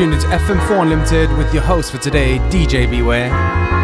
[0.00, 3.79] tuned into FM4 Unlimited with your host for today, DJ Beware.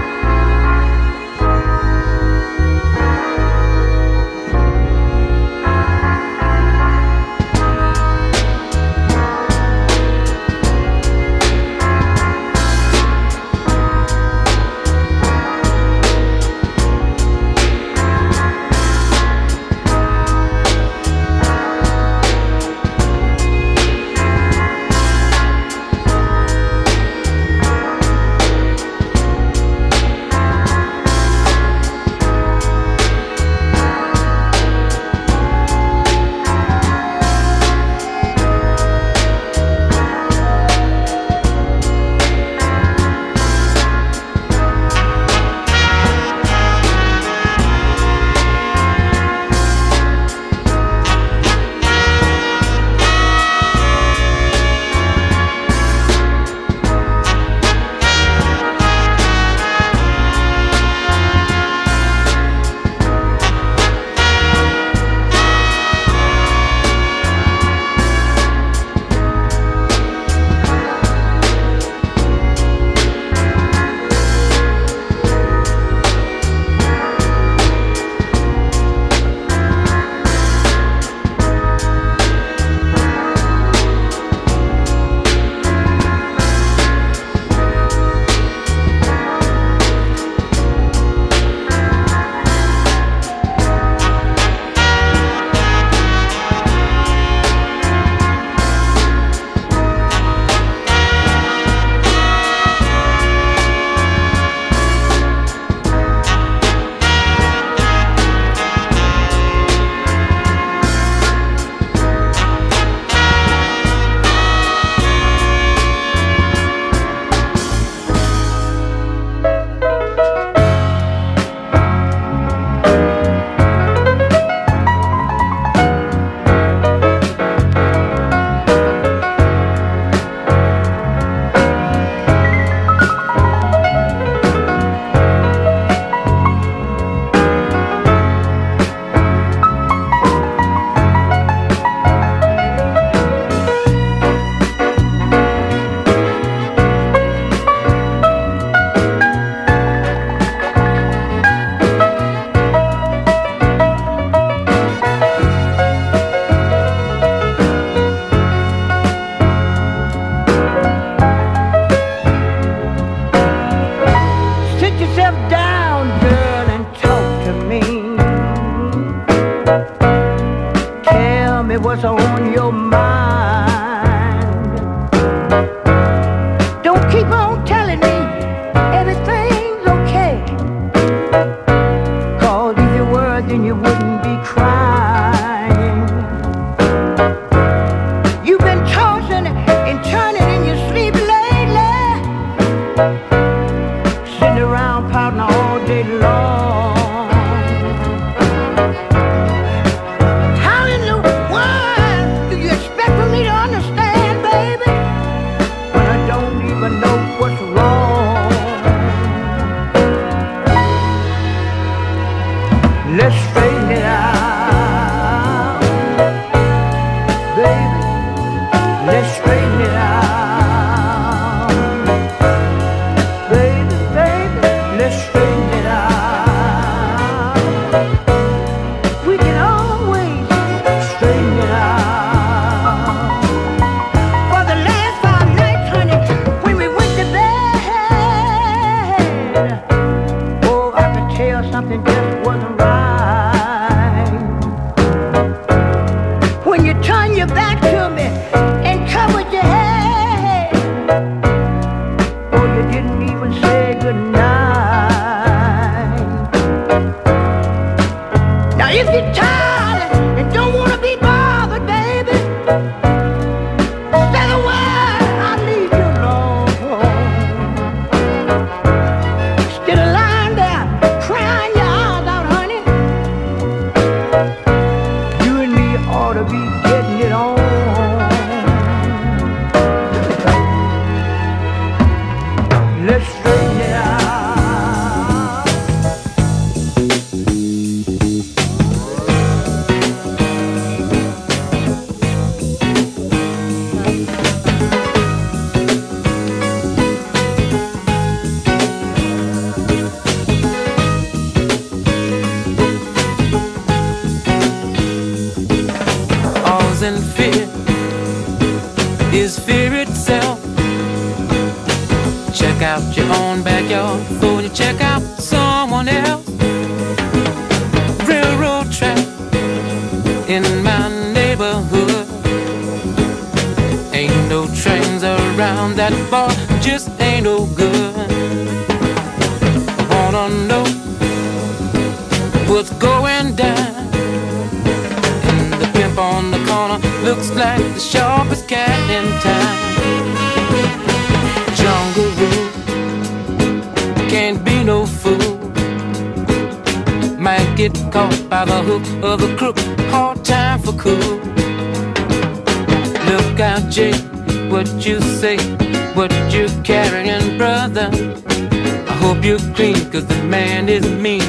[360.16, 361.42] Cause the man is mean,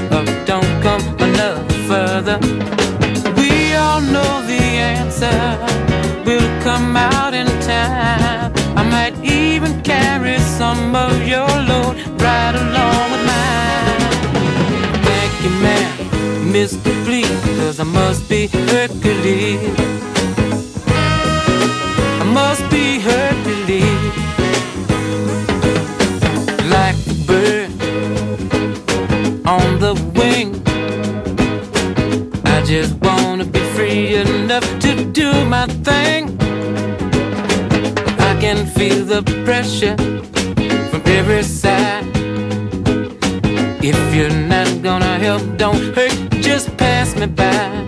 [40.89, 42.05] from every side.
[43.83, 47.85] If you're not gonna help, don't hurt, just pass me by.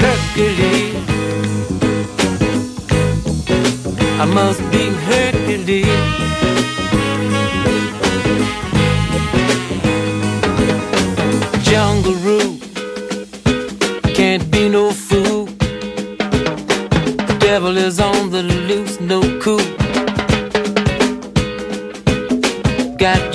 [0.00, 0.94] Hercules,
[4.20, 4.87] I must be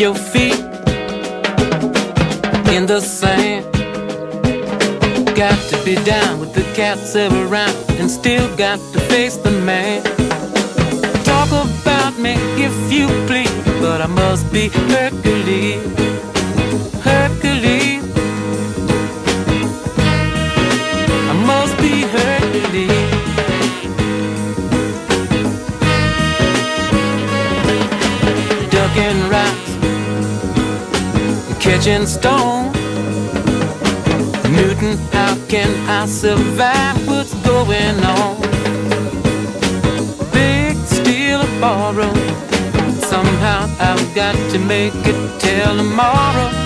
[0.04, 0.60] your feet
[2.76, 3.64] in the sand.
[5.34, 10.04] Got to be down with the cats around and still got to face the man.
[11.24, 16.33] Talk about me if you please, but I must be Hercules.
[31.84, 32.72] Catching stone.
[34.56, 38.42] Newton, how can I survive what's going on?
[40.32, 42.14] Big steal or borrow.
[43.02, 46.63] Somehow I've got to make it till tomorrow.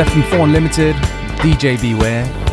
[0.00, 0.96] FM4 Unlimited,
[1.42, 2.49] DJ Beware.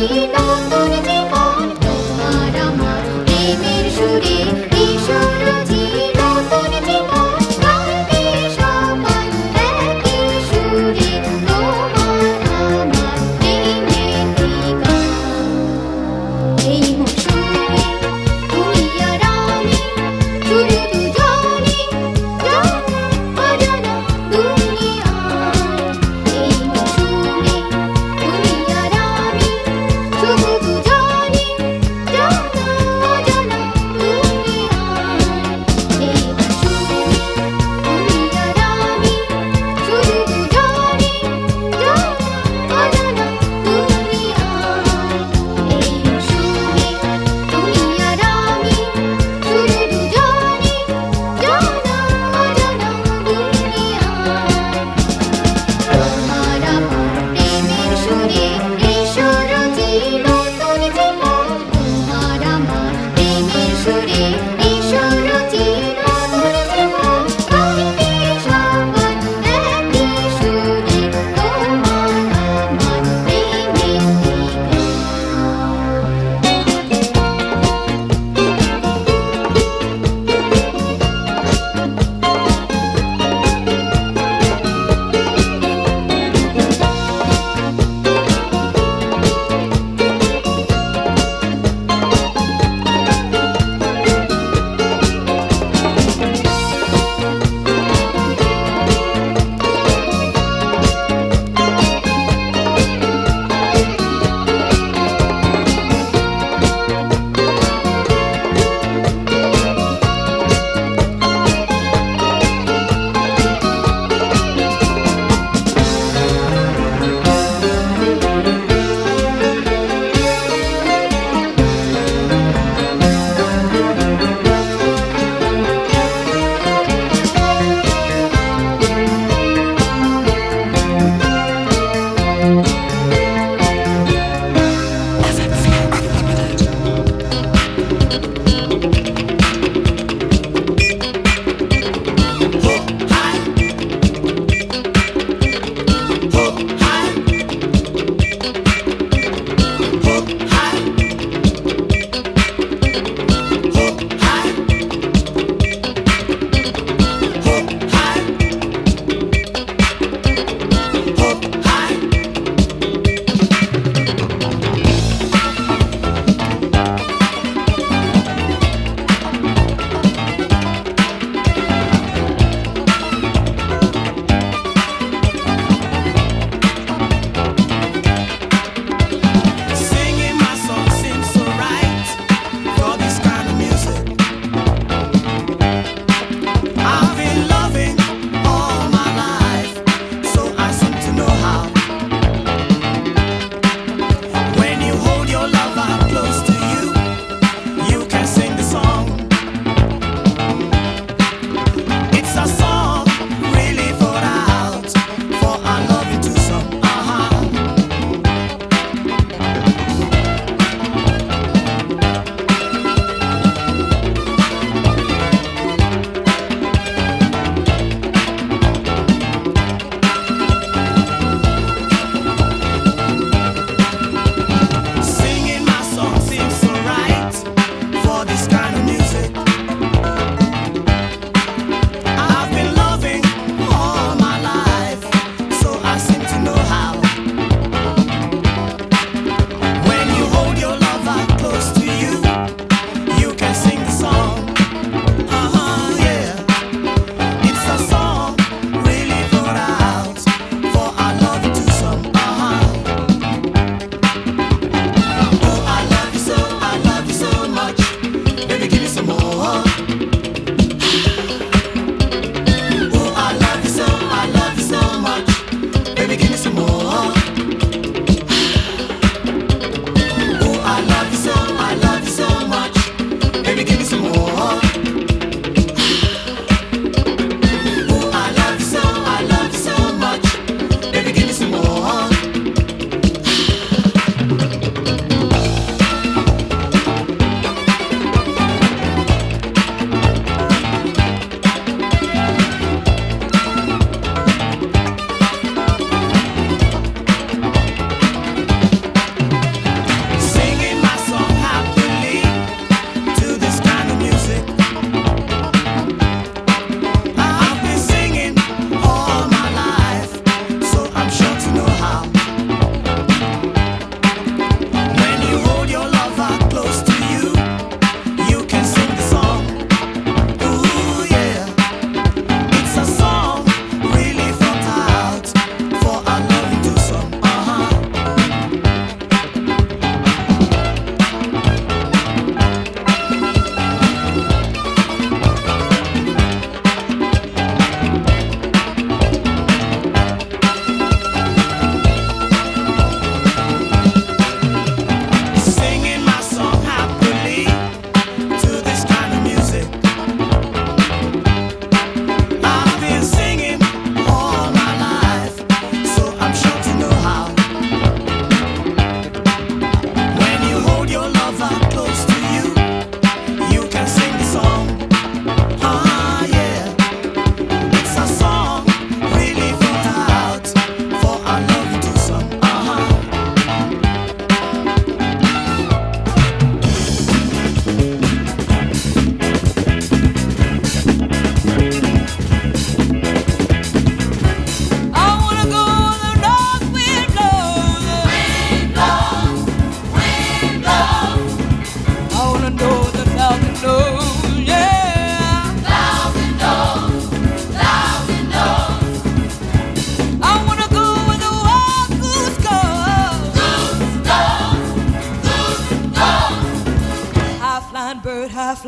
[0.00, 0.47] 你那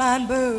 [0.01, 0.50] flying bird,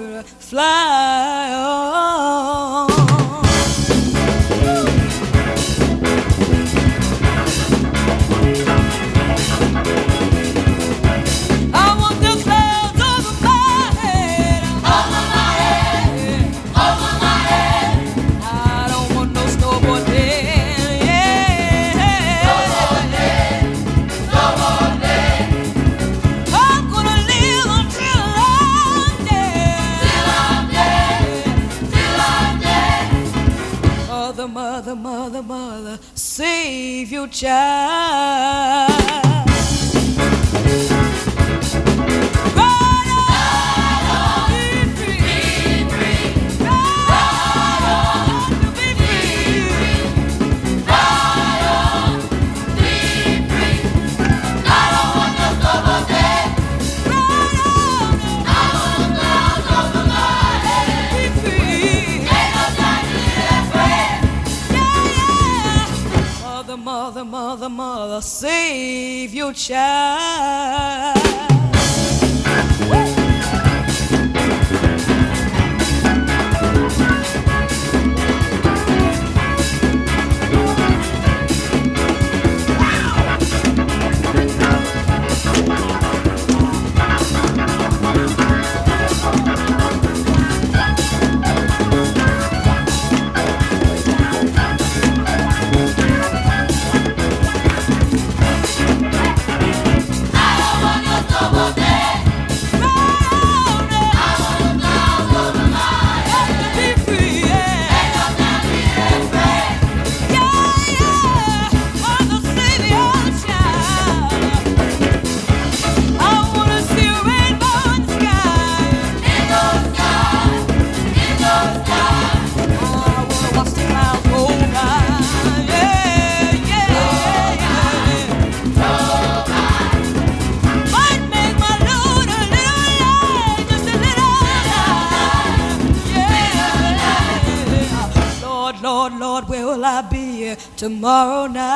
[140.81, 141.70] tomorrow night.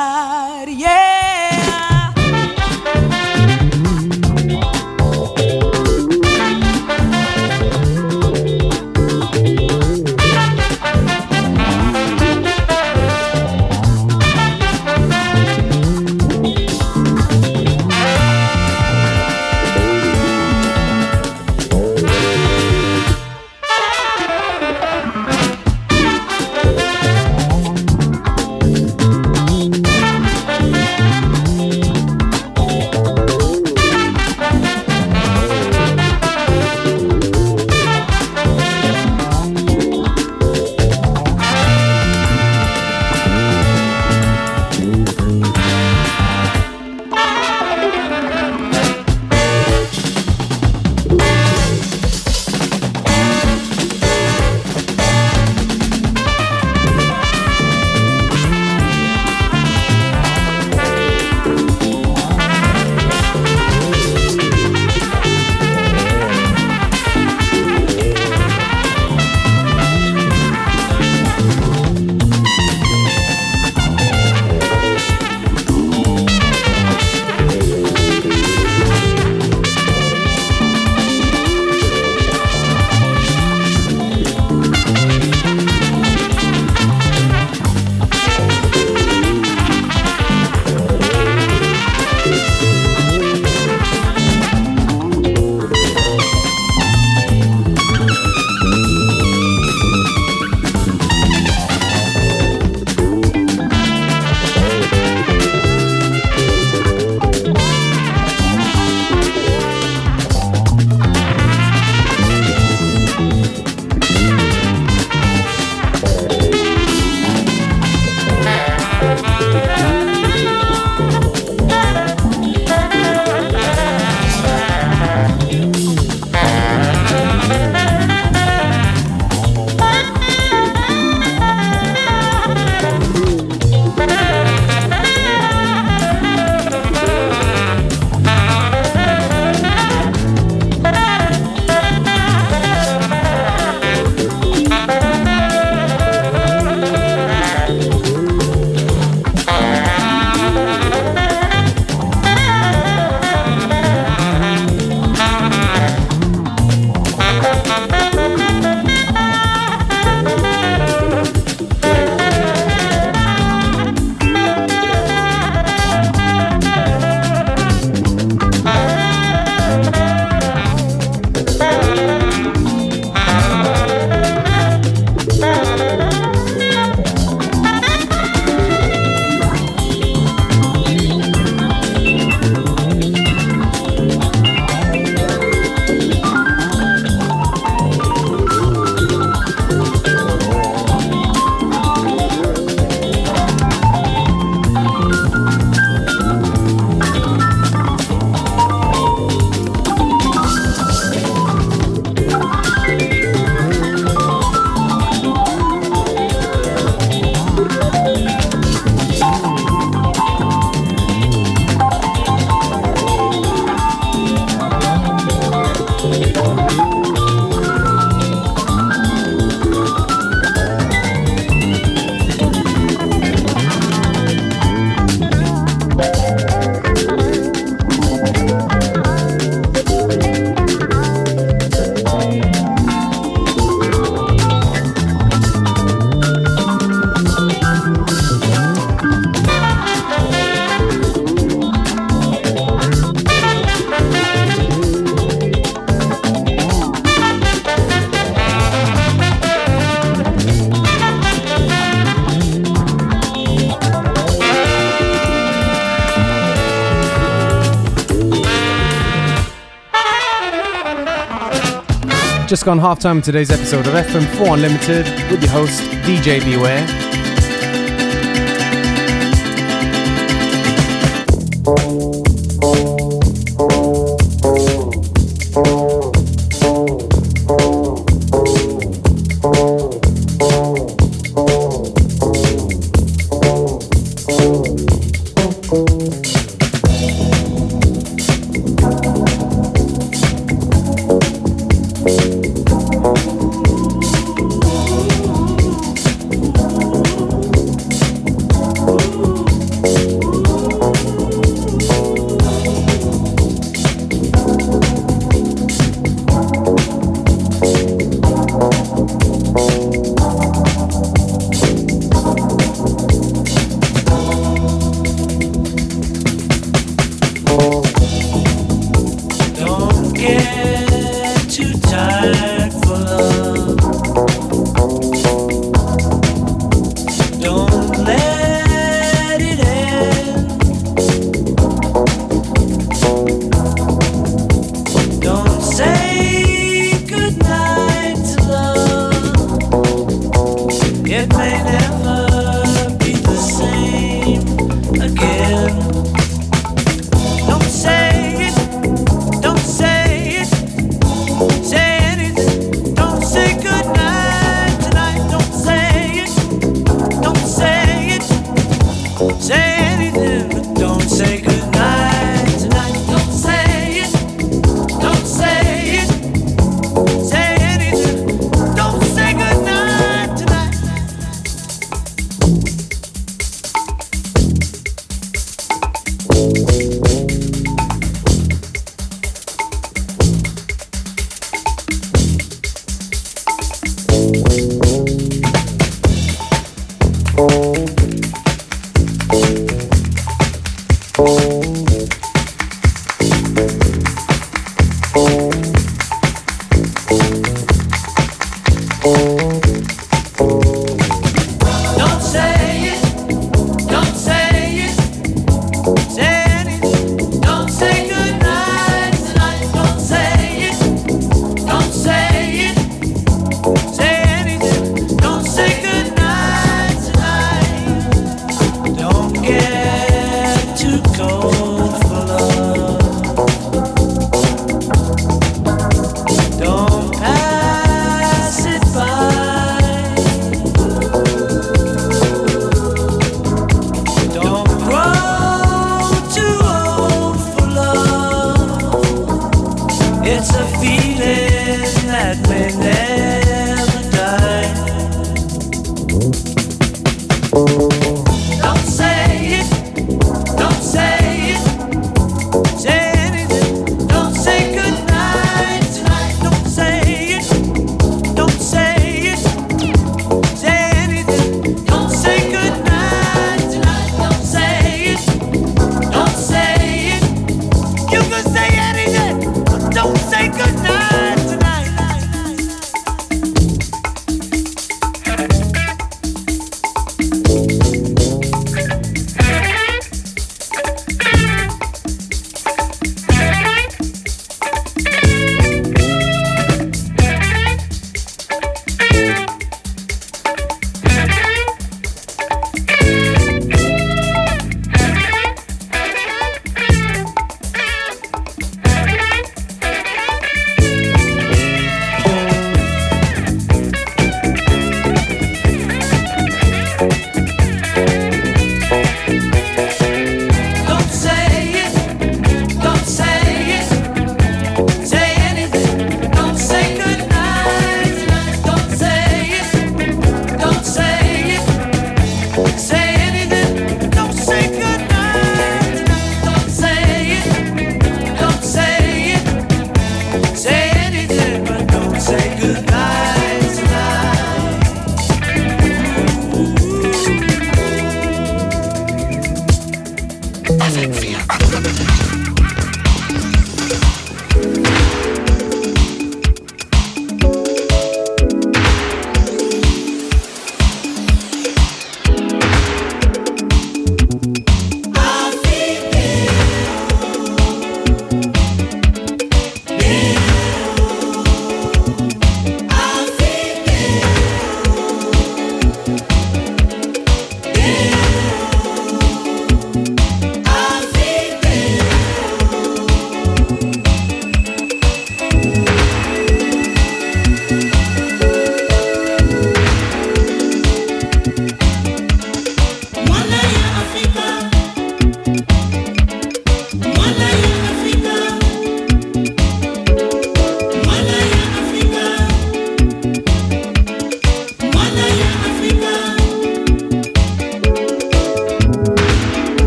[262.46, 267.25] Just gone half time in today's episode of FM4 Unlimited with your host, DJ Beware.